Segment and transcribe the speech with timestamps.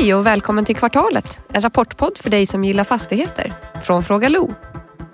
[0.00, 3.54] Hej och välkommen till Kvartalet, en rapportpodd för dig som gillar fastigheter.
[3.82, 4.54] Från Fråga Lo.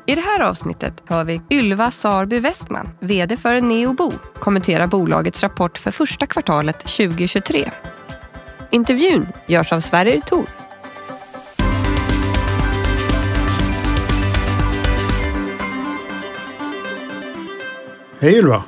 [0.07, 5.79] I det här avsnittet hör vi Ylva Sarby Westman, VD för Neobo, kommentera bolagets rapport
[5.79, 7.71] för första kvartalet 2023.
[8.71, 10.47] Intervjun görs av Sverrir Thor.
[18.21, 18.63] Hej Ylva!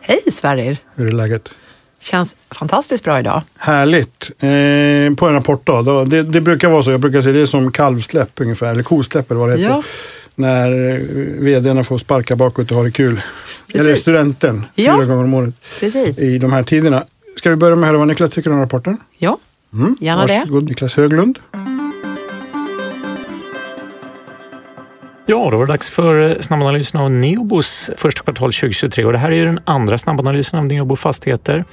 [0.00, 0.78] Hej Sverrir!
[0.94, 1.54] Hur är läget?
[2.02, 3.42] Känns fantastiskt bra idag.
[3.58, 4.30] Härligt!
[4.38, 6.90] Eh, på en rapportdag, det, det brukar vara så.
[6.90, 9.70] Jag brukar säga det är som kalvsläpp ungefär, eller kosläpp eller vad det heter.
[9.70, 9.82] Ja.
[10.34, 13.22] När eh, vdarna får sparka bakåt och ha det kul.
[13.66, 13.80] Precis.
[13.80, 14.96] Eller studenten, Ja.
[14.96, 16.18] fyra gånger om året Precis.
[16.18, 17.04] i de här tiderna.
[17.38, 18.96] Ska vi börja med att höra vad Niklas tycker om rapporten?
[19.18, 19.38] Ja,
[19.74, 19.96] Mm.
[20.00, 20.38] Gärna det.
[20.38, 21.38] Varsågod Niklas Höglund.
[25.32, 29.18] Ja, då var det dags för eh, snabbanalysen av Neobos första kvartal 2023 och det
[29.18, 31.64] här är ju den andra snabbanalysen av Neobo Fastigheter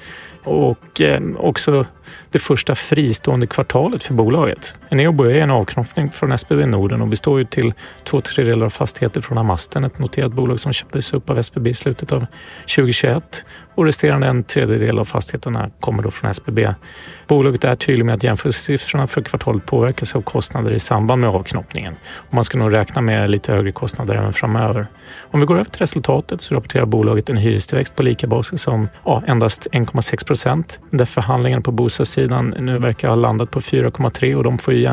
[0.44, 1.86] och eh, också
[2.30, 4.76] det första fristående kvartalet för bolaget.
[4.90, 7.74] Eneobo är en avknoppning från SBB Norden och består ju till
[8.04, 11.74] två tredjedelar av fastigheter från Amasten, ett noterat bolag som köptes upp av SBB i
[11.74, 12.26] slutet av
[12.76, 16.74] 2021 och resterande en tredjedel av fastigheterna kommer då från SBB.
[17.28, 21.96] Bolaget är tydlig med att jämförelsesiffrorna för kvartalet påverkas av kostnader i samband med avknoppningen
[22.16, 24.88] och man ska nog räkna med lite högre kostnader även framöver.
[25.32, 28.90] Om vi går över till resultatet så rapporterar bolaget en hyrestillväxt på lika basis som
[29.06, 34.44] ja, endast 1,6 procent där förhandlingarna på bostadssidan nu verkar ha landat på 4,3 och
[34.44, 34.90] de får ju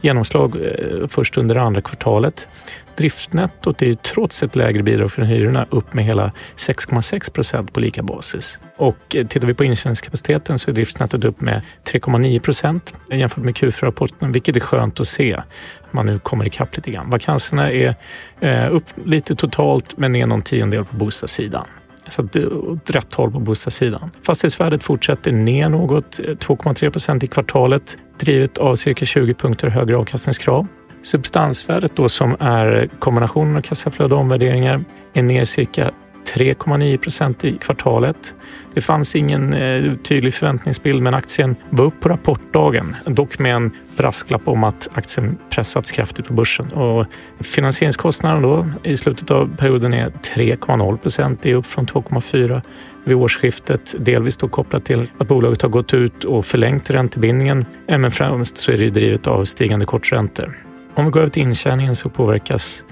[0.00, 2.48] genomslag eh, först under andra kvartalet.
[2.96, 7.80] Driftnettot är ju trots ett lägre bidrag från hyrorna upp med hela 6,6 procent på
[7.80, 8.60] lika basis.
[8.76, 13.54] Och eh, tittar vi på intjäningskapaciteten så är driftsnettot upp med 3,9 procent jämfört med
[13.54, 15.34] Q4-rapporten, vilket är skönt att se.
[15.34, 17.10] Att man nu kommer ikapp lite grann.
[17.10, 17.94] Vakanserna är
[18.40, 21.66] eh, upp lite totalt, men ner någon tiondel på bostadssidan.
[22.08, 24.10] Så att det är åt rätt håll på bostadssidan.
[24.26, 29.96] Fastighetsvärdet fortsätter ner något, eh, 2,3 procent i kvartalet, drivet av cirka 20 punkter högre
[29.96, 30.66] avkastningskrav.
[31.02, 35.90] Substansvärdet då som är kombinationen av kassaflöde och omvärderingar är ner cirka
[36.24, 38.34] 3,9 procent i kvartalet.
[38.74, 42.96] Det fanns ingen eh, tydlig förväntningsbild men aktien var upp på rapportdagen.
[43.06, 46.66] Dock med en brasklapp om att aktien pressats kraftigt på börsen.
[46.66, 47.06] Och
[47.40, 51.42] finansieringskostnaden då i slutet av perioden är 3,0 procent.
[51.42, 52.62] Det är upp från 2,4
[53.04, 53.94] vid årsskiftet.
[53.98, 57.66] Delvis då kopplat till att bolaget har gått ut och förlängt räntebindningen.
[57.86, 60.58] Eh, men främst så är det ju drivet av stigande korträntor.
[60.94, 62.84] Om vi går över till intjäningen så påverkas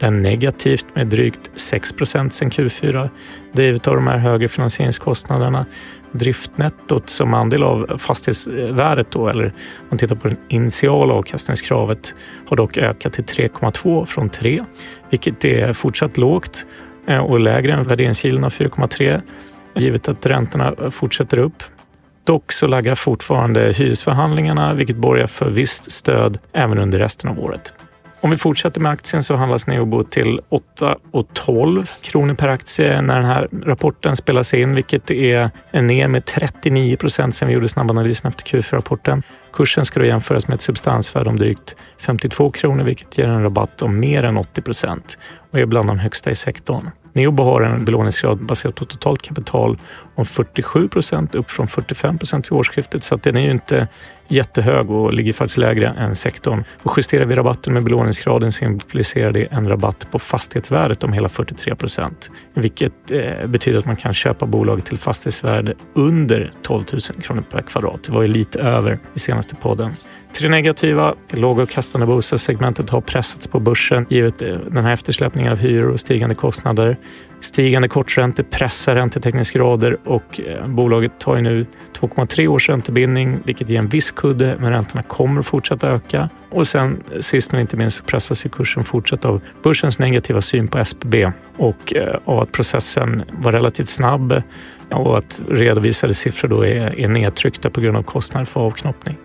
[0.00, 3.10] den negativt med drygt 6 procent Q4
[3.52, 5.66] drivet av de här högre finansieringskostnaderna.
[6.12, 9.52] Driftnettot som andel av fastighetsvärdet då, eller om
[9.88, 12.14] man tittar på det initiala avkastningskravet
[12.46, 14.64] har dock ökat till 3,2 från 3,
[15.10, 16.66] vilket är fortsatt lågt
[17.06, 19.22] eh, och lägre än värderingskilen av 4,3
[19.74, 21.62] givet att räntorna fortsätter upp.
[22.24, 27.74] Dock så laggar fortfarande hyresförhandlingarna vilket borgar för visst stöd även under resten av året.
[28.20, 33.24] Om vi fortsätter med aktien så handlas Neobo till 8,12 kronor per aktie när den
[33.24, 38.44] här rapporten spelas in, vilket är ner med 39 procent sen vi gjorde snabbanalysen efter
[38.44, 39.22] Q4-rapporten.
[39.58, 43.82] Kursen ska då jämföras med ett substansvärde om drygt 52 kronor, vilket ger en rabatt
[43.82, 45.18] om mer än 80 procent
[45.50, 46.90] och är bland de högsta i sektorn.
[47.12, 49.78] Neobo har en belåningsgrad baserat på totalt kapital
[50.14, 53.88] om 47 procent upp från 45 procent vid årsskiftet så att den är ju inte
[54.28, 56.64] jättehög och ligger faktiskt lägre än sektorn.
[56.82, 61.28] Och justerar vi rabatten med belåningsgraden så implicerar det en rabatt på fastighetsvärdet om hela
[61.28, 67.00] 43 procent, vilket eh, betyder att man kan köpa bolaget till fastighetsvärde under 12 000
[67.00, 68.04] kronor per kvadrat.
[68.04, 69.90] Det var ju lite över i senaste podden.
[70.32, 71.14] Tre negativa.
[71.30, 76.34] Lågavkastande bostadssegmentet har pressats på börsen givet eh, den här eftersläpningen av hyror och stigande
[76.34, 76.96] kostnader.
[77.40, 81.66] Stigande korträntor pressar räntetäckningsgrader och eh, bolaget tar ju nu
[82.00, 86.28] 2,3 års räntebindning vilket ger en viss kudde men räntorna kommer att fortsätta öka.
[86.50, 90.42] Och sen eh, sist men inte minst så pressas ju kursen fortsatt av börsens negativa
[90.42, 91.92] syn på SBB och
[92.24, 94.42] av att processen var relativt snabb
[94.90, 99.16] och att redovisade siffror då är, är nedtryckta på grund av kostnader för avknoppning.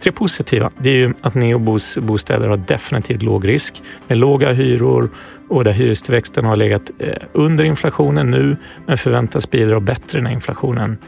[0.00, 5.10] Tre positiva, det är ju att Neobos bostäder har definitivt låg risk med låga hyror
[5.48, 10.98] och där hyrestillväxten har legat eh, under inflationen nu men förväntas bidra bättre när inflationen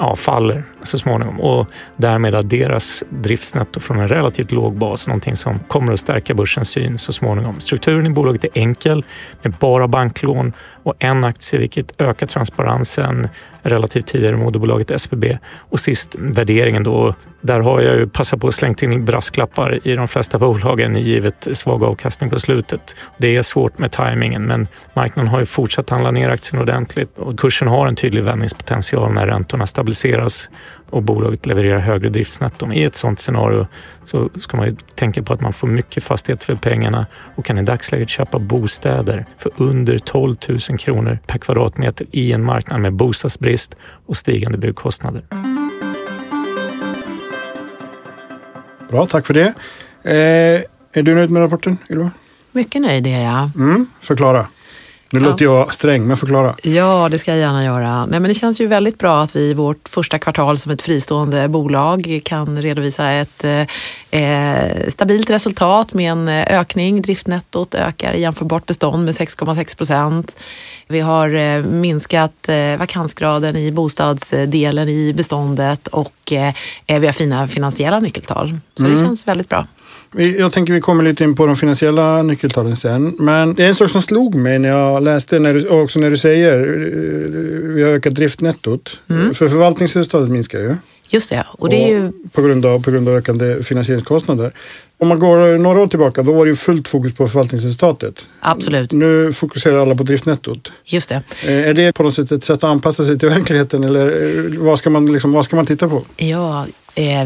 [0.00, 5.58] ja, faller så småningom och därmed adderas driftsnetto från en relativt låg bas, någonting som
[5.58, 7.60] kommer att stärka börsens syn så småningom.
[7.60, 9.04] Strukturen i bolaget är enkel
[9.42, 10.52] med bara banklån
[10.82, 13.28] och en aktie vilket ökar transparensen
[13.62, 17.14] relativt tidigare moderbolaget SBB och sist värderingen då.
[17.40, 21.48] Där har jag ju passat på att slänga in brasklappar i de flesta bolagen givet
[21.52, 22.96] svag avkastning på slutet.
[23.18, 27.18] Det är svårt med tajmingen men marknaden har ju fortsatt handla ner aktien ordentligt.
[27.18, 30.48] Och kursen har en tydlig vändningspotential när räntorna stabiliseras
[30.90, 32.72] och bolaget levererar högre driftsnetton.
[32.72, 33.66] I ett sådant scenario
[34.04, 37.58] så ska man ju tänka på att man får mycket fastigheter för pengarna och kan
[37.58, 42.92] i dagsläget köpa bostäder för under 12 000 kronor per kvadratmeter i en marknad med
[42.92, 43.76] bostadsbrist
[44.06, 45.22] och stigande byggkostnader.
[48.88, 49.54] Bra, tack för det.
[50.04, 52.10] Eh, är du nöjd med rapporten, Ylva?
[52.52, 53.50] Mycket nöjd är jag.
[53.56, 54.46] Mm, förklara.
[55.12, 55.26] Nu Ja.
[55.28, 56.54] låter jag sträng, men förklara.
[56.62, 58.06] Ja, det ska jag gärna göra.
[58.06, 60.82] Nej, men det känns ju väldigt bra att vi i vårt första kvartal som ett
[60.82, 63.44] fristående bolag kan redovisa ett
[64.10, 67.02] eh, stabilt resultat med en eh, ökning.
[67.02, 70.36] Driftnettot ökar i jämförbart bestånd med 6,6 procent.
[70.88, 76.54] Vi har eh, minskat eh, vakansgraden i bostadsdelen i beståndet och eh,
[77.00, 78.58] vi har fina finansiella nyckeltal.
[78.74, 79.66] Så det känns väldigt bra.
[80.16, 83.14] Jag tänker vi kommer lite in på de finansiella nyckeltalen sen.
[83.18, 85.98] Men det är en sak som slog mig när jag läste, när du, och också
[86.00, 88.98] när du säger eh, vi har ökat driftnettot.
[89.08, 90.74] För förvaltningsresultatet minskar ju.
[91.12, 94.52] Just det, och det är ju på, grund av, på grund av ökande finansieringskostnader.
[94.98, 98.26] Om man går några år tillbaka, då var det ju fullt fokus på förvaltningsresultatet.
[98.40, 100.72] absolut, Nu fokuserar alla på driftnettot.
[100.84, 101.22] just det.
[101.44, 104.06] Eh, Är det på något sätt ett sätt att anpassa sig till verkligheten eller
[104.38, 106.02] eh, vad ska man, liksom, vad ska man titta på?
[106.16, 106.66] Ja,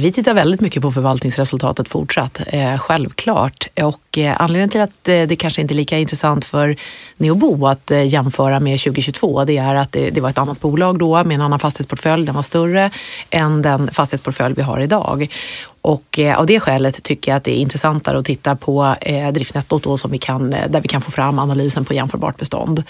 [0.00, 3.68] vi tittar väldigt mycket på förvaltningsresultatet fortsatt, eh, självklart.
[3.82, 6.76] Och eh, anledningen till att eh, det kanske inte är lika intressant för
[7.16, 11.24] Neobo att eh, jämföra med 2022, det är att det, var ett annat bolag då
[11.24, 12.26] med en annan fastighetsportfölj.
[12.26, 12.90] Den var större
[13.30, 15.28] än den fastighetsportfölj vi har idag.
[15.84, 19.32] Och eh, av det skälet tycker jag att det är intressantare att titta på eh,
[19.32, 22.82] driftnettot då, som vi kan, eh, där vi kan få fram analysen på jämförbart bestånd.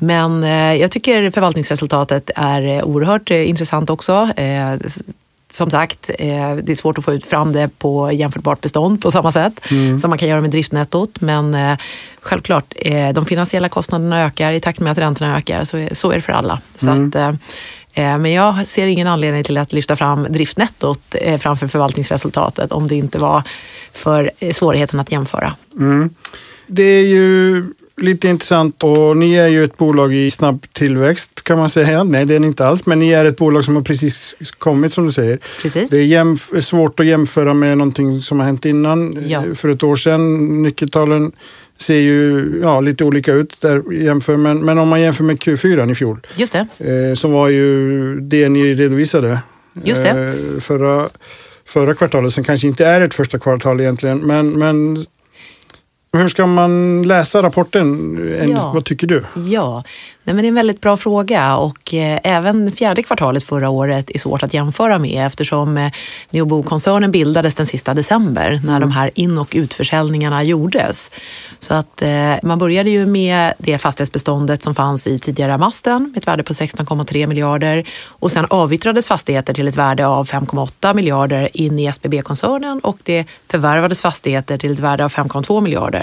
[0.00, 4.28] Men eh, jag tycker förvaltningsresultatet är eh, oerhört eh, intressant också.
[5.52, 9.10] Som sagt, eh, det är svårt att få ut fram det på jämförbart bestånd på
[9.10, 9.60] samma sätt
[10.00, 11.20] som man kan göra med driftnettot.
[11.20, 11.76] Men eh,
[12.20, 15.64] självklart, eh, de finansiella kostnaderna ökar i takt med att räntorna ökar.
[15.64, 16.60] Så, är- så är det för alla.
[16.74, 17.28] Så att, eh,
[18.12, 22.94] eh, men jag ser ingen anledning till att lyfta fram driftnettot framför förvaltningsresultatet om det
[22.94, 23.42] inte var
[23.92, 25.54] för svårigheten att jämföra.
[26.66, 27.64] Det är ju
[27.96, 32.04] lite intressant och ni är ju ett bolag i snabb tillväxt kan man säga.
[32.04, 34.92] Nej, det är ni inte alls, men ni är ett bolag som har precis kommit
[34.92, 35.38] som du säger.
[35.62, 35.90] Precis.
[35.90, 39.18] Det är svårt att jämföra med någonting som har hänt innan.
[39.26, 39.42] Ja.
[39.54, 41.32] För ett år sedan, nyckeltalen
[41.78, 45.90] ser ju ja, lite olika ut där jämför, men, men om man jämför med Q4
[45.92, 46.66] i fjol, Just det.
[46.78, 49.38] eh, som var ju det ni redovisade
[49.84, 50.08] Just det.
[50.10, 51.08] eh, förra,
[51.66, 55.06] förra kvartalet, som kanske inte är ett första kvartal egentligen, men, men
[56.18, 57.88] hur ska man läsa rapporten?
[58.40, 58.70] En, Ja.
[58.74, 59.24] Vad tycker du?
[59.34, 59.82] Ja,
[60.24, 64.10] Nej, men det är en väldigt bra fråga och eh, även fjärde kvartalet förra året
[64.14, 65.92] är svårt att jämföra med eftersom eh,
[66.30, 71.10] Neobo-koncernen bildades den sista december när de här in och utförsäljningarna gjordes.
[71.58, 76.18] Så att eh, man började ju med det fastighetsbeståndet som fanns i tidigare Amasten med
[76.18, 81.48] ett värde på 16,3 miljarder och sen avyttrades fastigheter till ett värde av 5,8 miljarder
[81.52, 86.01] in i SBB-koncernen och det förvärvades fastigheter till ett värde av 5,2 miljarder.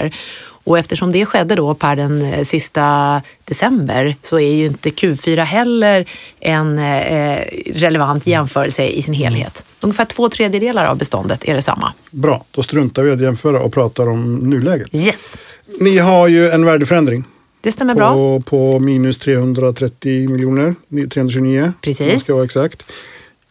[0.64, 5.44] Och eftersom det skedde då per den eh, sista december så är ju inte Q4
[5.44, 6.08] heller
[6.40, 7.38] en eh,
[7.74, 9.64] relevant jämförelse i sin helhet.
[9.82, 11.92] Ungefär två tredjedelar av beståndet är detsamma.
[12.10, 14.94] Bra, då struntar vi i att jämföra och pratar om nuläget.
[14.94, 15.38] Yes,
[15.80, 17.24] Ni har ju en värdeförändring
[17.62, 18.14] det stämmer bra.
[18.14, 22.08] på, på minus 330 miljoner, 329 Precis.
[22.08, 22.82] man ska vara exakt.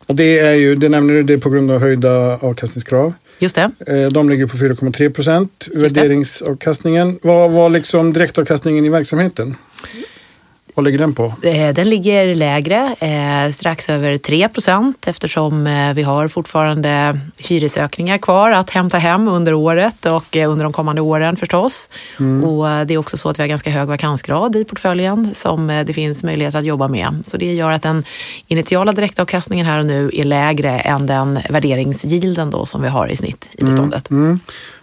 [0.06, 3.14] Och det är ju, det nämner du, det är på grund av höjda avkastningskrav.
[3.40, 3.72] Just det.
[3.88, 5.68] Eh, De ligger på 4,3 procent.
[5.74, 9.56] Värderingsavkastningen, vad var liksom direktavkastningen i verksamheten?
[10.80, 11.34] Vad ligger den på?
[11.44, 18.18] Eh, Den ligger lägre, eh, strax över 3 procent eftersom eh, vi har fortfarande hyresökningar
[18.18, 21.90] kvar att hämta hem under året och under de kommande åren förstås.
[22.46, 25.68] Och eh, det är också så att vi har ganska hög vakansgrad i portföljen som
[25.68, 27.24] det finns möjlighet att jobba med.
[27.26, 28.04] Så det gör att den
[28.48, 33.16] initiala direktavkastningen här och nu är lägre än den värderingsgilden då som vi har i
[33.16, 34.10] snitt i beståndet.
[34.10, 34.40] Mm.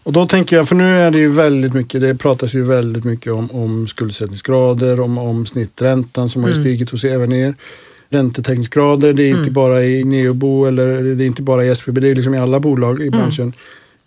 [0.07, 3.05] Och då tänker jag, för nu är det ju väldigt mycket, det pratas ju väldigt
[3.05, 6.59] mycket om, om skuldsättningsgrader, om, om snitträntan som har Mm.
[6.59, 7.55] ju stigit hos även er.
[8.11, 12.09] Räntetäckningsgrader, det är inte bara i Neobo eller det är inte bara i SBB, det
[12.11, 13.07] är liksom i alla bolag Mm.
[13.07, 13.53] i branschen.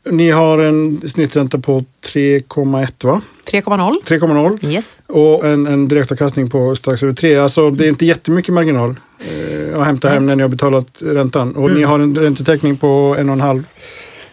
[0.10, 3.22] Ni har en snittränta på 3,1 va?
[3.52, 3.92] 3,0.
[4.06, 4.98] 3,0 Yes.
[5.08, 7.36] och en, en direktavkastning på strax över 3.
[7.38, 11.56] Alltså det är inte jättemycket marginal eh, att hämta hem när ni har betalat räntan.
[11.56, 11.78] Och Mm.
[11.78, 13.64] ni har en räntetäckning på en och en halv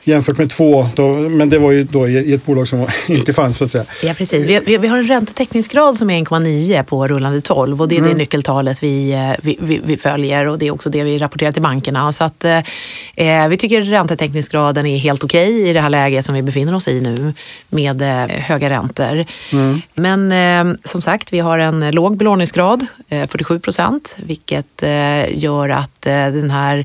[0.06, 0.88] jämfört med två.
[0.94, 3.84] Då, men det var ju då i ett bolag som inte fanns så att säga.
[4.02, 4.46] Ja, precis.
[4.46, 8.10] Vi, vi, har en räntetäckningsgrad som är 1,9 på rullande 12 och det är mm.
[8.10, 11.52] det nyckeltalet vi, eh, vi, vi, vi, följer och det är också det vi rapporterar
[11.52, 12.12] till bankerna.
[12.12, 12.58] Så att, eh,
[13.16, 16.75] eh vi tycker räntetäckningsgraden är helt okej okay i det här läget som vi befinner
[16.75, 17.34] oss i nu
[17.68, 19.25] med eh, höga räntor.
[19.52, 19.80] Mm.
[19.94, 24.82] Men eh, som sagt, vi har en låg belåningsgrad, 47 procent, vilket
[25.28, 26.84] gör att den här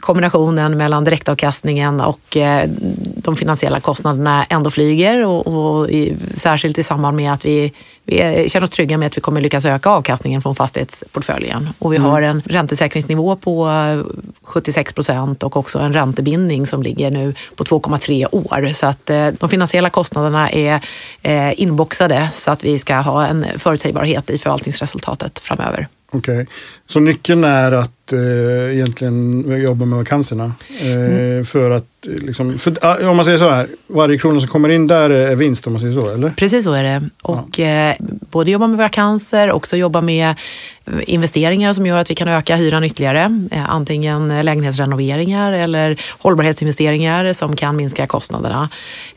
[0.00, 2.36] kombinationen mellan direktavkastningen och
[3.16, 7.72] de finansiella kostnaderna ändå flyger och, och i, särskilt i samband med att vi,
[8.04, 11.68] vi känner oss trygga med att vi kommer lyckas öka avkastningen från fastighetsportföljen.
[11.78, 12.10] Och vi mm.
[12.10, 13.70] har en räntesäkringsnivå på
[14.42, 18.72] 76 procent och också en räntebindning som ligger nu på 2,3 år.
[18.72, 20.80] Så att eh, de finansiella kostnaderna är
[21.22, 25.88] eh, inboxade så att vi ska ha en förutsägbarhet i förvaltningsresultatet framöver.
[26.12, 26.46] Okej, okay.
[26.90, 30.52] Så nyckeln är att eh, egentligen jobba med vakanserna?
[30.80, 31.44] Eh, mm.
[31.44, 35.10] För att, liksom, för, om man säger så här, varje krona som kommer in där
[35.10, 36.30] är vinst om man säger så, eller?
[36.30, 37.08] Precis så är det.
[37.22, 37.64] Och ja.
[37.64, 37.96] eh,
[38.30, 40.36] både jobba med vakanser, också jobba med
[41.06, 43.46] investeringar som gör att vi kan öka hyran ytterligare.
[43.50, 48.68] Eh, antingen lägenhetsrenoveringar eller hållbarhetsinvesteringar som kan minska kostnaderna.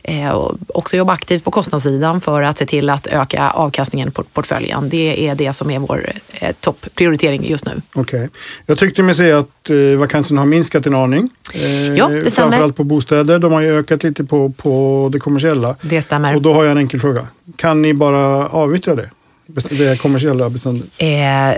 [0.02, 4.22] Eh, och också jobba aktivt på kostnadssidan för att se till att öka avkastningen på
[4.22, 4.88] portföljen.
[4.88, 7.80] Det är det som är vår eh, topprioritering just nu.
[7.92, 8.18] Okej.
[8.20, 8.28] Okay.
[8.66, 11.30] Jag tyckte mig se att vakansen har minskat en aning.
[11.52, 11.60] Ja,
[12.08, 12.30] det stämmer.
[12.30, 13.38] Framförallt på bostäder.
[13.38, 15.76] De har ju ökat lite på, på det kommersiella.
[15.80, 16.36] Det stämmer.
[16.36, 17.26] Och då har jag en enkel fråga.
[17.56, 19.10] Kan ni bara avyttra det?
[19.46, 20.88] det kommersiella beståndet?
[20.98, 21.08] Eh,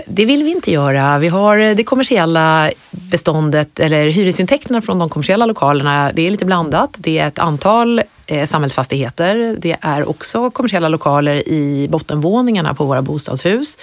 [0.07, 1.17] det vill vi inte göra.
[1.17, 6.95] Vi har det kommersiella beståndet, eller hyresintäkterna från de kommersiella lokalerna, det är lite blandat.
[6.97, 9.57] Det är ett antal eh, samhällsfastigheter.
[9.59, 13.77] Det är också kommersiella lokaler i bottenvåningarna på våra bostadshus.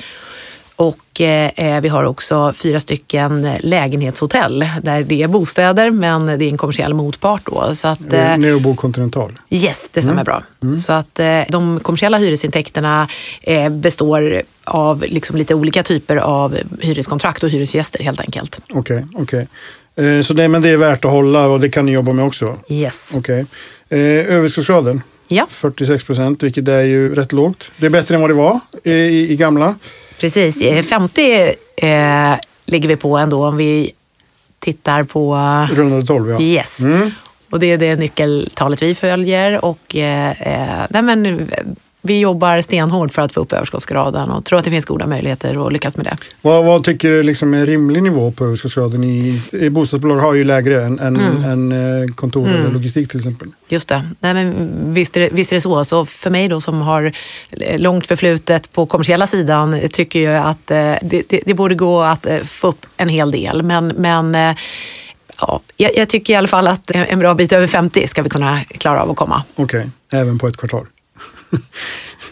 [0.76, 6.48] Och eh, vi har också fyra stycken lägenhetshotell där det är bostäder men det är
[6.48, 7.42] en kommersiell motpart.
[7.46, 9.38] Då, så att, eh, Neobo Continental?
[9.50, 10.24] Yes, det stämmer mm.
[10.24, 10.42] bra.
[10.62, 10.78] Mm.
[10.78, 13.08] Så att eh, de kommersiella hyresintäkterna
[13.42, 18.60] eh, består av liksom lite olika typer av hyreskontrakt och hyresgäster helt enkelt.
[18.74, 19.46] Okej, okay, okay.
[19.96, 22.24] Eh, så det, men det är värt att hålla och det kan ni jobba med
[22.24, 22.56] också?
[22.68, 23.14] Yes.
[23.16, 23.44] Okay.
[23.88, 23.98] Eh,
[24.36, 25.02] överskottsgraden?
[25.28, 25.46] Ja.
[25.50, 27.70] 46 procent, vilket är ju rätt lågt.
[27.76, 29.74] Det är bättre än vad det var i, i gamla.
[30.20, 33.92] Precis, 50 eh, ligger vi på ändå om vi
[34.58, 35.34] tittar på...
[35.72, 36.40] Rundade 12 ja.
[36.40, 36.80] Yes.
[36.80, 37.10] Mm.
[37.50, 39.64] Och det är det nyckeltalet vi följer.
[39.64, 41.50] Och, eh, eh nej men,
[42.04, 45.66] vi jobbar stenhårt för att få upp överskottsgraden och tror att det finns goda möjligheter
[45.66, 46.16] att lyckas med det.
[46.42, 49.04] Vad, vad tycker du liksom är en rimlig nivå på överskottsgraden?
[49.04, 51.44] I, i bostadsbolag har ju lägre än, än, mm.
[51.44, 52.60] än eh, kontor mm.
[52.60, 53.48] eller logistik till exempel.
[53.68, 54.02] Just det.
[54.20, 54.54] Nej, men
[54.94, 55.84] visst, är visst är det så.
[55.84, 57.12] Så för mig då som har
[57.76, 62.26] långt förflutet på kommersiella sidan tycker jag att eh, det, det, det borde gå att
[62.26, 63.62] eh, få upp en hel del.
[63.62, 64.54] Men, men
[65.40, 68.30] ja, jag, jag, tycker i alla fall att en bra bit över 50 ska vi
[68.30, 69.42] kunna klara av att komma.
[69.54, 70.20] Okej, okay.
[70.20, 70.86] även på ett kvartal?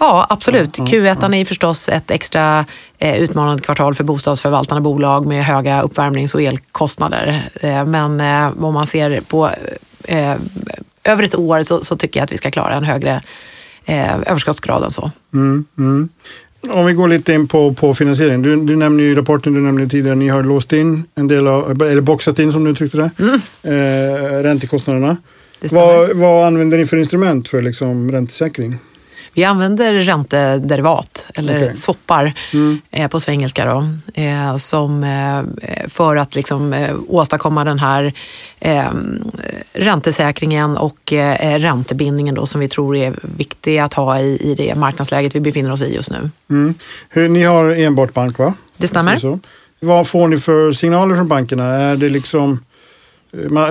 [0.00, 0.78] Ja, absolut.
[0.78, 2.66] Q1 är förstås ett extra
[2.98, 7.50] eh, utmanande kvartal för bostadsförvaltande bolag med höga uppvärmnings och elkostnader.
[7.60, 9.50] Eh, men eh, om man ser på
[11.04, 13.22] över ett år så, så, tycker jag att vi ska klara en högre
[14.26, 15.10] överskottsgrad än så.
[15.34, 16.08] Mm, mm.
[16.70, 18.42] Om vi går lite in på, på finansiering.
[18.42, 21.82] Du, du nämnde i rapporten, du nämnde tidigare, ni har låst in en del av,
[21.82, 23.34] eller boxat in som du uttryckte det, mm.
[23.62, 25.16] eh, räntekostnaderna.
[25.60, 28.78] Vad, vad använder ni för instrument för liksom, räntesäkring?
[29.32, 31.76] Vi använder räntederivat, eller okay.
[31.76, 32.80] swappar mm.
[32.90, 33.88] eh, på svengelska, då,
[34.22, 35.42] eh, som, eh,
[35.88, 38.12] för att liksom, eh, åstadkomma den här
[38.60, 38.90] eh,
[39.72, 45.34] räntesäkringen och räntebindningen då, som vi tror är viktig att ha i, i det marknadsläget
[45.34, 46.30] vi befinner oss i just nu.
[46.50, 46.74] Mm.
[47.08, 48.54] Hur, ni har enbart bank, va?
[48.76, 49.38] Det stämmer.
[49.80, 51.64] Vad får ni för signaler från bankerna?
[51.64, 52.60] Är det liksom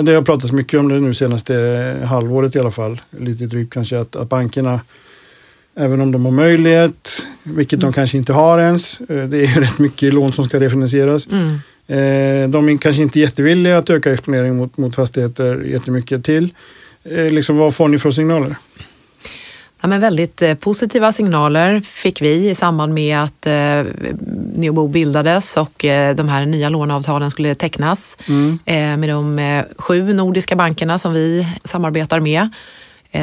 [0.02, 4.00] det har pratats mycket om det nu senaste halvåret i alla fall, lite drygt kanske,
[4.00, 4.80] att, att bankerna
[5.76, 9.02] Även om de har möjlighet, vilket de kanske inte har ens.
[9.02, 11.28] Eh, det är ju rätt mycket lån som ska refinansieras.
[11.28, 11.60] Mm.
[11.88, 16.54] Eh, de är kanske inte jättevilliga att öka exponering mot, mot fastigheter jättemycket till.
[17.04, 18.56] Eh, liksom, vad får ni för signaler?
[19.82, 23.84] Ja, men väldigt positiva signaler fick vi i samband med att eh,
[24.56, 28.60] Neobo bildades och eh, de här nya låneavtalen skulle tecknas mm.
[28.66, 32.50] eh, med de eh, sju nordiska bankerna som vi samarbetar med.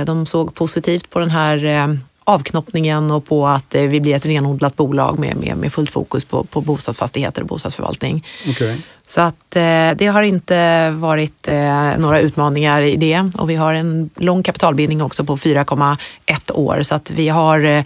[0.06, 1.98] de såg positivt på den här
[2.28, 6.24] avknoppningen och på att eh, vi blir ett renodlat bolag med, med, med fullt fokus
[6.24, 8.24] på, på bostadsfastigheter och bostadsförvaltning.
[8.50, 8.76] Okay.
[9.06, 13.74] Så att eh, det har inte varit eh, några utmaningar i det och vi har
[13.74, 17.84] en lång kapitalbindning också på 4,1 år så att vi har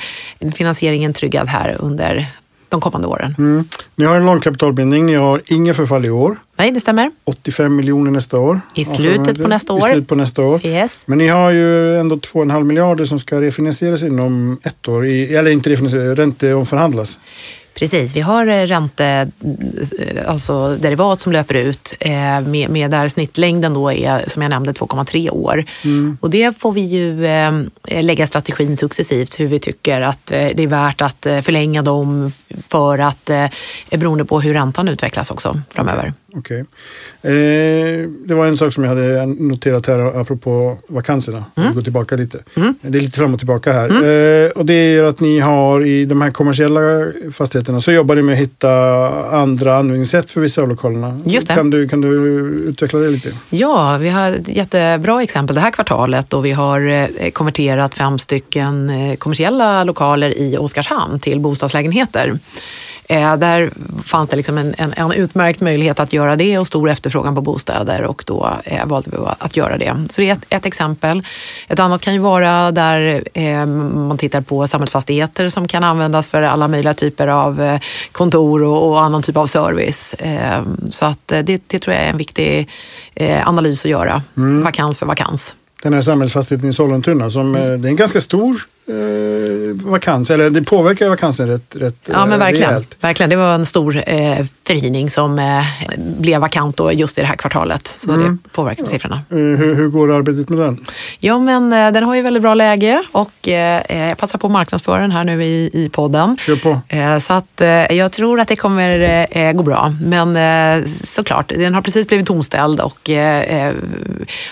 [0.53, 2.27] finansieringen tryggad här under
[2.69, 3.35] de kommande åren.
[3.39, 3.65] Mm.
[3.95, 6.37] Ni har en lång kapitalbindning, ni har inga förfall i år.
[6.61, 7.11] Nej, det stämmer.
[7.25, 8.61] 85 miljoner nästa år.
[8.75, 9.81] I slutet på nästa I år.
[9.81, 10.67] slutet på nästa år.
[10.67, 11.05] Yes.
[11.07, 15.07] Men ni har ju ändå 2,5 miljarder som ska refinansieras inom ett år.
[15.07, 17.19] I, eller inte refinansieras, ränteomförhandlas.
[17.81, 19.31] Precis, vi har eh, ränte,
[19.99, 24.51] eh, alltså derivat som löper ut eh, med, med där snittlängden då är, som jag
[24.51, 25.65] nämnde, 2,3 år.
[26.21, 27.21] Och det får vi ju
[27.85, 32.33] lägga strategin successivt hur vi tycker att det är värt att förlänga dem
[32.69, 33.31] för att,
[33.91, 36.13] beroende på hur räntan utvecklas också framöver.
[36.35, 36.65] Okej.
[37.23, 41.45] Eh, det var en sak som jag hade noterat här apropå vakanserna.
[41.57, 41.69] Mm.
[41.69, 42.39] Vi går tillbaka lite.
[42.81, 43.89] Det är lite fram och tillbaka här.
[43.89, 48.23] Eh, och det är att ni har i de här kommersiella fastigheterna så jobbar ni
[48.23, 48.71] med att hitta
[49.31, 51.21] andra användningssätt för vissa av lokalerna.
[51.25, 51.55] Just det.
[51.55, 52.09] Kan du, kan du
[52.69, 53.33] utveckla det lite?
[53.51, 58.19] Ja, vi har ett jättebra exempel det här kvartalet och vi har eh, konverterat fem
[58.19, 62.39] stycken eh, kommersiella lokaler i Oskarshamn till bostadslägenheter.
[63.11, 63.71] Eh, Där
[64.05, 67.41] fanns det liksom en, en, en utmärkt möjlighet att göra det och stor efterfrågan på
[67.41, 70.07] bostäder och då eh, valde vi att göra det.
[70.11, 71.23] Så det är ett, ett exempel.
[71.69, 76.43] Ett annat kan ju vara där eh, man tittar på samhällsfastigheter som kan användas för
[76.43, 77.79] alla möjliga typer av
[78.13, 80.15] kontor och, och annan typ av service.
[80.91, 82.69] Så att det, det tror jag är en viktig
[83.45, 84.23] analys att göra.
[84.65, 85.55] Vakans för vakans.
[85.83, 90.63] Den här samhällsfastigheten i Sollentuna, som, det är en ganska stor eh, vakans, eller det
[90.63, 92.69] påverkar vakansen rätt, rätt Ja, men eh, verkligen.
[92.71, 92.97] rejält.
[93.01, 93.31] verkligen.
[93.31, 95.65] Det var en stor eh, förhyrning som eh,
[95.99, 97.87] blev vakant då just i det här kvartalet.
[97.87, 99.23] Så det påverkar siffrorna.
[99.31, 100.85] Eh, hur, hur går arbetet med den?
[101.19, 104.53] Ja, men eh, den har ju väldigt bra läge och eh, jag passar på att
[104.53, 106.37] marknadsföra den här nu i, i podden.
[106.41, 106.81] Kör på.
[106.89, 109.95] Eh, Så att eh, jag tror att det kommer eh, gå bra.
[110.03, 110.37] Men
[110.81, 113.75] eh, såklart, den har precis blivit tomställd och eh, eh,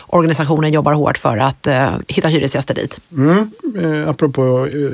[0.06, 3.00] organisationen jobbar hårt för att eh, hitta hyresgäster dit.
[3.12, 3.50] Mm.
[4.28, 4.92] Eh, apropå eh,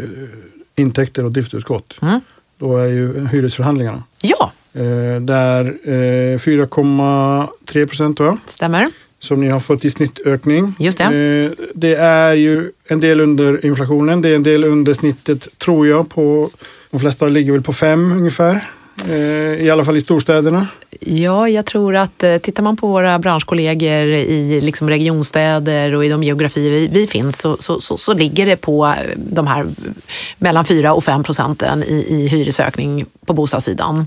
[0.76, 1.95] intäkter och driftsöverskott.
[2.03, 2.21] Mm.
[2.59, 4.03] Då är ju hyresförhandlingarna.
[4.23, 8.38] Ja, Eh, där eh, 4,3 procent va?
[8.47, 8.88] stämmer.
[9.19, 10.75] Som ni har fått i snittökning.
[10.79, 11.05] Just det.
[11.05, 14.23] Eh, det är ju en del under inflationen.
[14.23, 16.11] Det är en del under snittet tror jag.
[16.11, 16.50] På,
[16.91, 18.64] de flesta ligger väl på 5 ungefär.
[19.09, 20.67] Eh, I alla fall i storstäderna.
[21.01, 26.09] Ja, jag tror att eh, tittar man på våra branschkollegor i liksom regionstäder och i
[26.09, 29.67] de geografier vi, vi finns så, så, så, så ligger det på eh, de här
[30.39, 34.07] mellan 4 och 5 procenten i, i hyresökning på bostadssidan.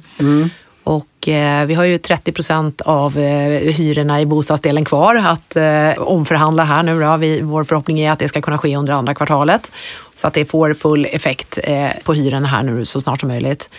[0.87, 5.91] Och eh, vi har ju 30 procent av eh, hyrorna i bostadsdelen kvar att eh,
[5.97, 6.99] omförhandla här nu.
[6.99, 7.17] Då.
[7.17, 9.71] Vi, vår förhoppning är att det ska kunna ske under andra kvartalet
[10.15, 13.69] så att det får full effekt eh, på hyrorna här nu så snart som möjligt.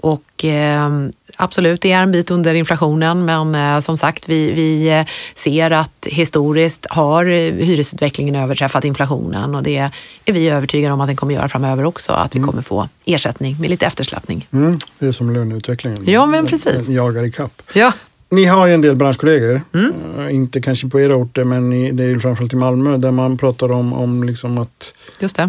[0.00, 0.90] Och eh,
[1.36, 5.70] absolut, det är en bit under inflationen men eh, som sagt, vi, vi eh, ser
[5.70, 11.34] att historiskt har hyresutvecklingen överträffat inflationen och det är vi övertygade om att den kommer
[11.34, 14.48] göra framöver också, att vi kommer få ersättning med lite eftersläppning.
[14.52, 14.78] Mm.
[14.98, 16.04] Det är som löneutvecklingen.
[16.06, 16.86] Ja, men precis.
[16.86, 17.62] Den jagar i kapp.
[17.72, 17.92] Ja,
[18.30, 19.92] Ni har ju en del branschkollegor, Mm.
[20.18, 23.10] Eh, inte kanske på era orter men i, det är ju framförallt i Malmö där
[23.10, 24.92] man pratar om, om liksom att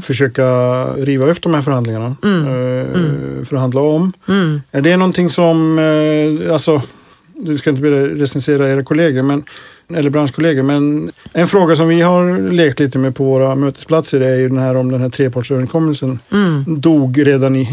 [0.03, 0.45] försöka
[0.85, 2.15] riva upp de här förhandlingarna.
[2.23, 4.13] Eh, Förhandla om.
[4.27, 4.61] Mm.
[4.71, 6.81] Är det någonting som, eh, alltså,
[7.35, 9.43] du ska inte recensera era kollegor, men,
[9.93, 14.35] eller branschkollegor, men en fråga som vi har lekt lite med på våra mötesplatser är
[14.35, 16.19] ju den här om den här trepartsöverenskommelsen
[16.67, 17.69] dog redan i,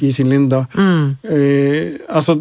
[0.00, 0.66] i, i sin linda.
[0.78, 1.16] Mm.
[1.22, 2.40] Eh, alltså,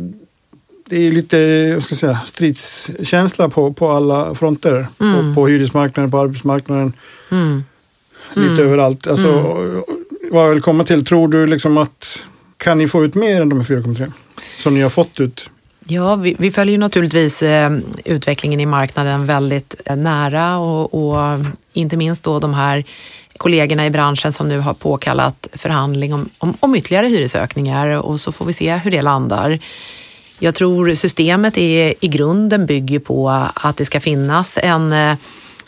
[0.90, 4.88] det är lite jag ska säga, stridskänsla på, på alla fronter.
[4.98, 6.94] På, på hyresmarknaden, på arbetsmarknaden,
[7.32, 7.64] Mm.
[8.34, 9.08] lite överallt.
[9.08, 9.32] Alltså,
[10.32, 12.24] Vad jag vill komma till, tror du liksom att
[12.58, 14.12] kan ni få ut mer än de här 4,3
[14.58, 15.50] som ni har fått ut?
[15.88, 17.72] Ja, vi, vi följer naturligtvis eh,
[18.06, 21.40] utvecklingen i marknaden väldigt eh, nära och, och
[21.74, 22.84] inte minst då de här
[23.38, 28.32] kollegorna i branschen som nu har påkallat förhandling om, om, om ytterligare hyresökningar och så
[28.32, 29.60] får vi se hur det landar.
[30.40, 35.18] Jag tror systemet är, i grunden bygger på att det ska finnas en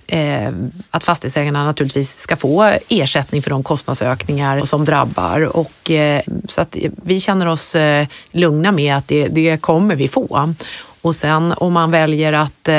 [0.08, 0.54] eh,
[0.92, 5.58] att fastighetsägarna naturligtvis ska få ersättning för de kostnadsökningar som drabbar.
[5.58, 10.08] Och, eh, så att vi känner oss eh, lugna med att det, det kommer vi
[10.08, 10.54] få.
[11.02, 12.70] Och sen om man väljer att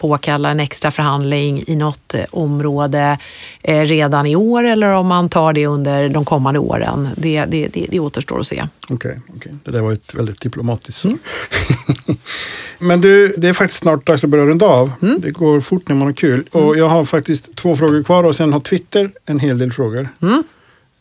[0.00, 3.18] påkalla en extra förhandling i något eh, område
[3.62, 7.68] eh, redan i år eller om man tar det under de kommande åren, det, det,
[7.68, 8.66] det, det återstår att se.
[8.90, 9.52] Okej, okej.
[9.64, 11.14] det där var ett väldigt diplomatiskt svar.
[12.78, 14.92] Men du, det är faktiskt snart dags att börja runda av.
[15.18, 16.44] Det går fort när man har kul.
[16.52, 20.08] Och jag har faktiskt två frågor kvar och sen har Twitter en hel del frågor.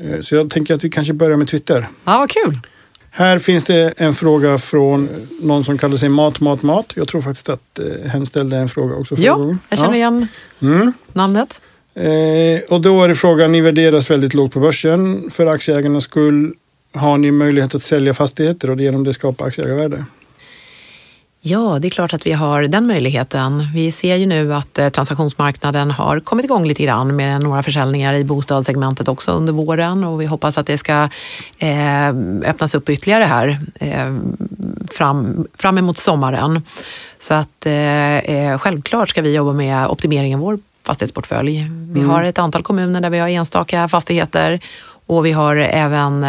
[0.03, 1.87] Eh, Så jag tänker att vi kanske börjar med Twitter.
[2.05, 2.59] Ja, vad kul!
[3.19, 5.09] Här finns det en fråga från
[5.41, 6.93] någon som kallar sig Mat, Mat, Mat.
[6.95, 9.59] Jag tror faktiskt att eh, hen ställde en fråga också förra Ja, gången.
[9.69, 10.27] jag känner igen
[10.61, 10.93] Mm.
[11.13, 11.61] namnet.
[11.95, 15.23] Eh, och då är det frågan, ni värderas väldigt lågt på börsen.
[15.31, 16.53] För aktieägarnas skull
[16.93, 20.05] har ni möjlighet att sälja fastigheter och genom det skapa aktieägarvärde?
[21.41, 23.67] Ja, det är klart att vi har den möjligheten.
[23.73, 28.13] Vi ser ju nu att eh, transaktionsmarknaden har kommit igång lite grann med några försäljningar
[28.13, 31.09] i bostadssegmentet också under våren och vi hoppas att det ska
[31.57, 32.07] eh,
[32.45, 34.17] öppnas upp ytterligare här eh,
[34.91, 36.61] fram, fram emot sommaren.
[37.19, 41.67] Så att eh, självklart ska vi jobba med optimering av vår fastighetsportfölj.
[41.91, 42.09] Vi mm.
[42.09, 44.59] har ett antal kommuner där vi har enstaka fastigheter
[45.05, 46.25] och vi har även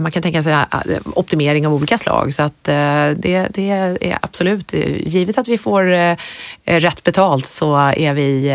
[0.00, 0.66] man kan tänka sig eh,
[1.04, 2.34] optimering av olika slag.
[2.34, 2.74] Så att eh,
[3.16, 4.72] det, det är absolut,
[5.06, 6.16] givet att vi får
[6.80, 8.54] rätt betalt så är vi,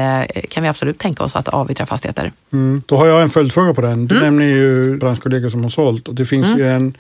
[0.50, 2.32] kan vi absolut tänka oss att avyttra fastigheter.
[2.54, 2.82] Mm.
[2.86, 4.08] Då har jag en följdfråga på den.
[4.08, 4.26] Du mm.
[4.26, 6.60] nämner ju branschkollegor som har sålt och det finns mm.
[6.60, 6.98] ju en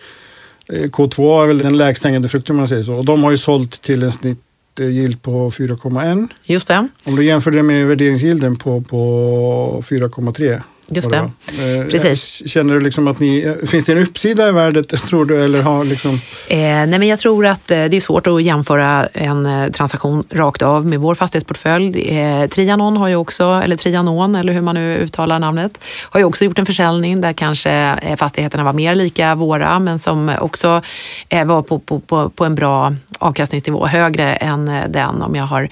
[0.67, 2.93] K2 är väl den lägst hängande frukten om man säger så.
[2.95, 4.39] Och de har ju sålt till en snitt
[4.79, 6.27] yield på 4,1.
[6.45, 6.87] Just det.
[7.03, 11.17] Om du jämför det med värderingsgilden på, på 4,3 Just det.
[11.17, 12.49] Eh, Precis.
[12.49, 15.43] Känner du liksom att ni, finns det en uppsida i värdet tror du?
[15.43, 16.13] Eller har liksom...
[16.47, 20.23] eh, nej men jag tror att eh, det är svårt att jämföra en eh, transaktion
[20.29, 22.17] rakt av med vår fastighetsportfölj.
[22.17, 26.23] Eh, Trianon har ju också, eller Trianon eller hur man nu uttalar namnet, har ju
[26.23, 30.81] också gjort en försäljning där kanske fastigheterna var mer lika våra men som också
[31.29, 35.69] eh, var på, på, på, på, en bra avkastningsnivå, högre än den om jag har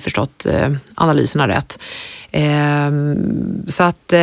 [0.00, 0.46] förstått
[0.94, 1.78] analyserna rätt.
[2.30, 4.20] Ehm, så att eh,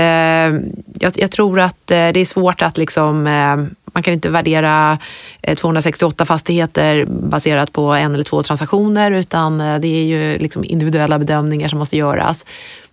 [1.00, 3.56] jag, jag, tror att eh, det är svårt att liksom, eh,
[3.94, 4.98] man kan inte värdera
[5.58, 11.68] 268 fastigheter baserat på en eller två transaktioner utan det är ju liksom individuella bedömningar
[11.68, 12.46] som måste göras.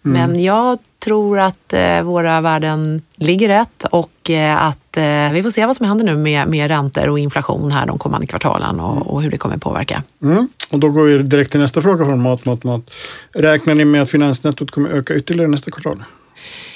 [0.04, 0.30] Mm.
[0.30, 5.50] Men jag tror att eh, våra värden ligger rätt och eh, att eh, vi får
[5.50, 9.06] se vad som händer nu med, med räntor och inflation här de kommande kvartalen och,
[9.06, 10.02] och hur det kommer påverka.
[10.22, 10.48] Mm.
[10.70, 12.90] Och då går vi direkt till nästa fråga från Mat, Mat, Mat.
[13.32, 16.04] Räknar ni med att finansnettot kommer öka ytterligare nästa kvartal?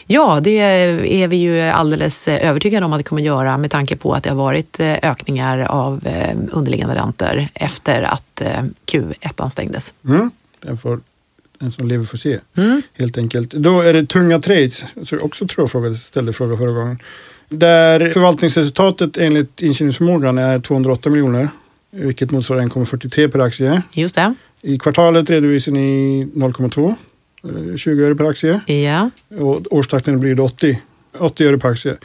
[0.06, 0.58] Ja, det
[1.22, 4.30] är vi ju alldeles övertygade om att det kommer göra med tanke på att det
[4.30, 6.08] har varit ökningar av
[6.52, 8.42] underliggande räntor efter att
[8.86, 9.94] Q1 stängdes.
[10.04, 10.30] Mm.
[10.60, 11.00] Den får
[11.58, 12.38] den som lever får se.
[12.56, 12.82] Mm.
[12.92, 13.50] Helt enkelt.
[13.50, 16.98] Då är det tunga trades, så också tror jag frågade, ställde fråga förra gången.
[17.48, 21.48] Där förvaltningsresultatet enligt intjäningsförmågan är 208 miljoner.
[21.90, 23.82] Vilket motsvarar 1,43 per aktie.
[23.92, 24.34] Just det.
[24.62, 27.76] I kvartalet redovisar ni 0,2.
[27.76, 28.60] 20 öre per aktie.
[28.66, 29.10] Ja.
[29.38, 30.80] Och årstakten blir det 80,
[31.18, 31.96] 80 öre per aktie.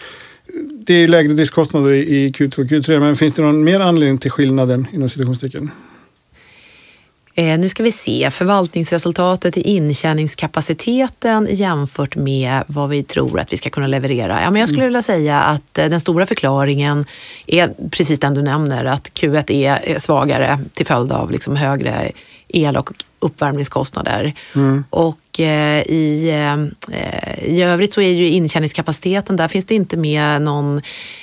[0.85, 4.31] Det är lägre diskkostnader i Q2 och Q3, men finns det någon mer anledning till
[4.31, 5.71] skillnaden inom citationstecken?
[7.35, 13.57] Eh, nu ska vi se, förvaltningsresultatet i intjäningskapaciteten jämfört med vad vi tror att vi
[13.57, 14.41] ska kunna leverera.
[14.41, 14.89] Ja, men jag skulle mm.
[14.89, 17.05] vilja säga att eh, den stora förklaringen
[17.47, 22.11] är precis den du nämner, att Q1 är svagare till följd av liksom högre
[22.53, 24.33] el och uppvärmningskostnader.
[24.55, 24.83] Mm.
[24.89, 26.29] Och eh, i,
[26.91, 30.81] eh, i övrigt så är ju intjäningskapaciteten, där finns det inte med någon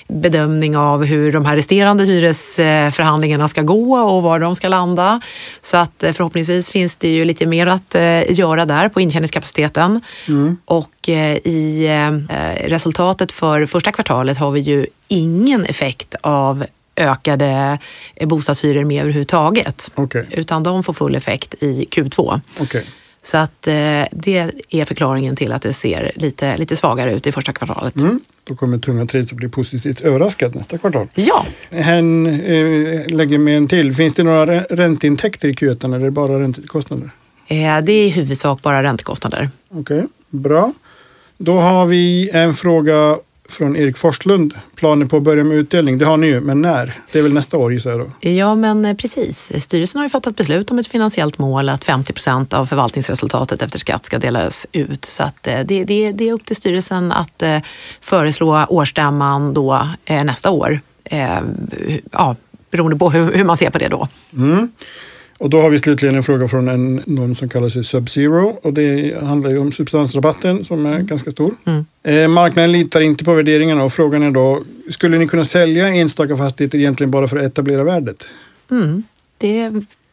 [0.09, 5.21] bedömning av hur de här resterande hyresförhandlingarna ska gå och var de ska landa.
[5.61, 10.01] Så att eh, förhoppningsvis finns det ju lite mer att eh, göra där på intjäningskapaciteten.
[10.29, 10.57] Mm.
[10.65, 16.65] Och eh, i eh, resultatet för första kvartalet har vi ju ingen effekt av
[16.99, 17.79] ökade
[18.21, 19.91] bostadshyror med överhuvudtaget.
[19.95, 20.25] Okay.
[20.31, 22.41] Utan de får full effekt i Q2.
[22.61, 22.83] Okay.
[23.23, 23.75] Så att eh,
[24.13, 27.97] det är förklaringen till att det ser lite, lite svagare ut i första kvartalet.
[27.97, 28.21] Mm.
[28.45, 31.09] Då kommer tunga trades att bli positivt överraskad nästa kvartal.
[31.15, 31.47] Ja.
[31.71, 33.95] Hen eh, lägger med en till.
[33.95, 37.11] Finns det några ränteintäkter i Q1 eller är det bara räntekostnader?
[37.47, 39.51] Eh, det är i huvudsak bara räntekostnader.
[39.69, 40.09] Okej, okay.
[40.31, 40.73] bra.
[41.39, 43.17] Då har vi en fråga
[43.49, 44.55] från Erik Forslund.
[44.75, 46.95] Planer på att börja med utdelning, det har ni ju, men när?
[47.13, 48.29] Det är väl nästa år gissar jag då?
[48.29, 49.53] Ja, men eh, precis.
[49.65, 53.79] Styrelsen har ju fattat beslut om ett finansiellt mål att 50 procent av förvaltningsresultatet efter
[53.79, 55.05] skatt ska delas ut.
[55.05, 57.59] Så att eh, det, det, det är upp till styrelsen att eh,
[58.01, 60.81] föreslå årsstämman då nästa år.
[62.11, 62.37] Ja,
[62.71, 64.09] beroende på hur, hur man ser på det då.
[64.33, 64.73] Mm.
[65.39, 68.73] Och då har vi slutligen en fråga från en, någon som kallar sig Sub-Zero och
[68.73, 71.55] det handlar ju om substansrabatten som är ganska stor.
[71.65, 71.85] Mm.
[72.03, 76.37] Eh, marknaden litar inte på värderingarna och frågan är då, skulle ni kunna sälja enstaka
[76.37, 78.27] fastigheter egentligen bara för att etablera värdet?
[78.71, 79.03] Mm.
[79.39, 79.71] Det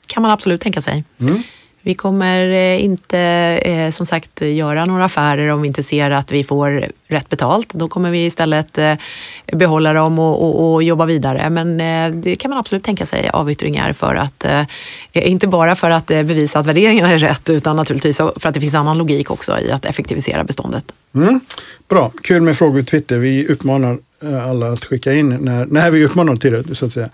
[0.08, 1.04] kan man absolut tänka sig.
[1.20, 1.44] Mm.
[1.86, 3.20] Vi kommer eh, inte
[3.66, 7.74] eh, som sagt göra några affärer om vi inte ser att vi får rätt betalt.
[7.74, 8.94] Då kommer vi istället eh,
[9.54, 11.50] behålla dem och, och, och jobba vidare.
[11.50, 11.78] Men
[12.22, 14.46] det kan man absolut tänka sig avyttringar för att,
[15.14, 18.76] inte bara för att bevisa att värderingarna är rätt utan naturligtvis för att det finns
[18.76, 20.86] annan logik också i att effektivisera beståndet.
[21.16, 21.40] Mm.
[21.90, 23.18] Bra, kul med frågor på Twitter.
[23.18, 23.98] Vi uppmanar
[24.46, 27.10] alla att skicka in när, när vi uppmanar till det så att säga.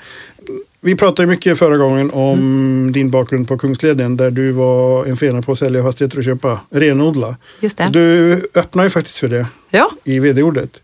[0.84, 2.92] Vi pratade mycket förra gången om mm.
[2.92, 6.60] din bakgrund på Kungsleden där du var en fenare på att sälja fastigheter och köpa
[6.70, 7.38] renodla.
[7.60, 7.90] Just det.
[7.92, 9.92] Du öppnar ju faktiskt för det ja.
[10.04, 10.82] i vd-ordet.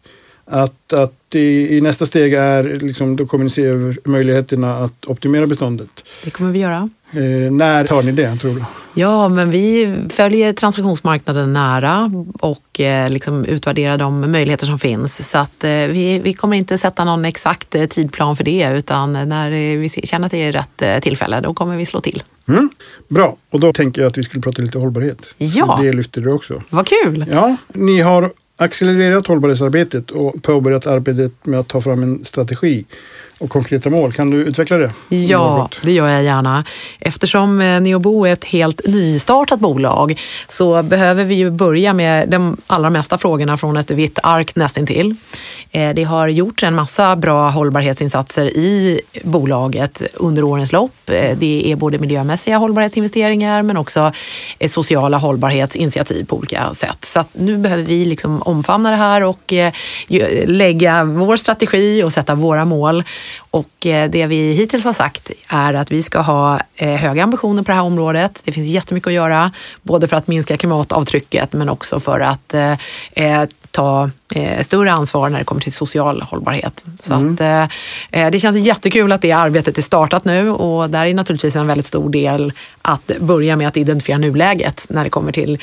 [0.50, 5.06] Att, att i, i nästa steg är, liksom, då kommer ni se över möjligheterna att
[5.06, 6.04] optimera beståndet.
[6.24, 6.90] Det kommer vi göra.
[7.12, 8.64] Eh, när tar ni det, tror du?
[8.94, 15.30] Ja, men vi följer transaktionsmarknaden nära och eh, liksom utvärderar de möjligheter som finns.
[15.30, 19.14] Så att, eh, vi, vi kommer inte sätta någon exakt eh, tidplan för det, utan
[19.14, 22.24] när vi känner att det är rätt eh, tillfälle, då kommer vi slå till.
[22.48, 22.70] Mm.
[23.08, 25.18] Bra, och då tänker jag att vi skulle prata lite hållbarhet.
[25.38, 25.80] Ja.
[25.82, 26.62] Det lyfter du också.
[26.70, 27.26] Vad kul!
[27.32, 32.86] Ja, ni har accelererat hållbarhetsarbetet och påbörjat arbetet med att ta fram en strategi
[33.40, 34.14] och konkreta mål.
[34.14, 34.92] Kan du utveckla det?
[35.10, 35.80] Ja, något?
[35.84, 36.64] det gör jag gärna.
[37.00, 42.58] Eftersom eh, Neobo är ett helt nystartat bolag så behöver vi ju börja med de
[42.68, 45.16] allra mesta frågorna från ett vitt ark nästintill.
[45.72, 51.10] Eh, Det har gjorts en massa bra hållbarhetsinsatser i bolaget under årens lopp.
[51.10, 54.12] Eh, Det är både miljömässiga hållbarhetsinvesteringar men också
[54.68, 57.06] sociala hållbarhetsinitiativ på olika sätt.
[57.06, 59.54] Så att nu behöver vi liksom omfamna det här och
[60.46, 63.04] lägga vår strategi och sätta våra mål.
[63.52, 67.64] Och eh, det vi hittills har sagt är att vi ska ha eh, höga ambitioner
[67.64, 68.42] på det här området.
[68.46, 73.46] Det finns jättemycket att göra, både för att minska klimatavtrycket men också för att eh,
[73.78, 76.86] ta eh, större ansvar när det kommer till social hållbarhet.
[77.02, 77.64] Så att, eh,
[78.12, 81.68] eh, det känns jättekul att det arbetet är startat nu och där är naturligtvis en
[81.68, 85.60] väldigt stor del att börja med att identifiera nuläget när det kommer till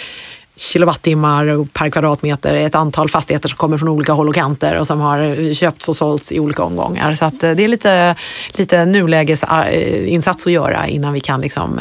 [0.56, 4.86] kilowattimmar och per kvadratmeter, ett antal fastigheter som kommer från olika håll och kanter och
[4.86, 7.14] som har köpts och sålts i olika omgångar.
[7.14, 8.16] Så eh, det är lite,
[8.52, 11.78] lite nulägesinsats att göra innan vi kan liksom,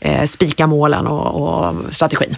[0.00, 2.36] eh, eh, spika målen och, och strategin.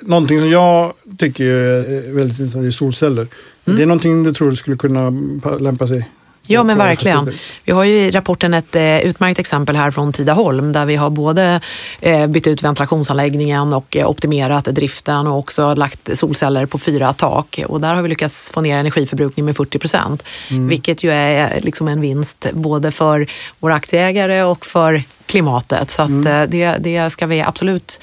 [0.00, 3.26] Någonting som jag tycker är väldigt intressant är solceller.
[3.64, 6.08] Det är någonting du tror skulle kunna pa- lämpa sig?
[6.50, 7.32] Ja, men verkligen.
[7.64, 11.10] Vi har ju i rapporten ett eh, utmärkt exempel här från Tidaholm där vi har
[11.10, 11.60] både
[12.00, 17.60] eh, bytt ut ventilationsanläggningen och eh, optimerat driften och också lagt solceller på fyra tak.
[17.68, 21.88] Och där har vi lyckats få ner energiförbrukningen med 40 procent, vilket ju är liksom
[21.88, 23.26] en vinst både för
[23.58, 25.90] våra aktieägare och för klimatet.
[25.90, 28.00] Så att, eh, det, det ska vi absolut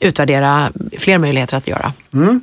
[0.00, 1.92] utvärdera fler möjligheter att göra.
[2.14, 2.40] Mm.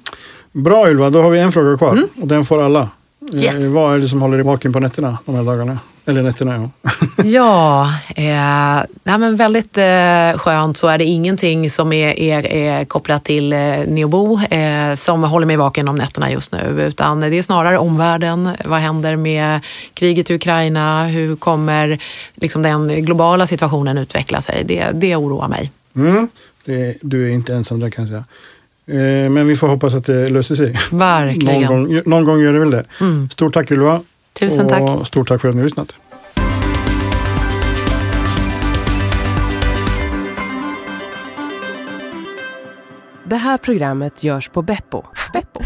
[0.51, 2.89] Bra Ylva, då har vi en fråga kvar och den får alla.
[3.33, 3.55] Yes.
[3.55, 5.79] Eh, vad är det som håller dig vaken på nätterna de här dagarna?
[6.05, 6.89] Eller nätterna, ja.
[7.23, 12.85] Ja, eh, nej men väldigt eh, skönt så är det ingenting som är, är, är
[12.85, 16.81] kopplat till eh, Neobo eh, som håller mig vaken om nätterna just nu.
[16.87, 18.49] Utan det är snarare omvärlden.
[18.65, 19.59] Vad händer med
[19.93, 21.07] kriget i Ukraina?
[21.07, 21.99] Hur kommer
[22.35, 24.63] liksom, den globala situationen utveckla sig?
[24.65, 25.71] Det, det oroar mig.
[25.95, 26.27] Mm.
[26.65, 28.23] Det, du är inte ensam där kan jag säga.
[28.87, 30.73] Eh, men vi får hoppas att det löser sig.
[30.91, 31.61] Verkligen.
[31.61, 32.83] Någon gång, någon gång gör det väl det.
[33.01, 33.29] Mm.
[33.29, 34.01] Stort tack Ylva.
[34.39, 34.81] Tusen tack.
[34.81, 35.97] Och stort tack för att ni har lyssnat.
[43.25, 45.03] Det här programmet görs på Beppo.
[45.33, 45.61] Beppo.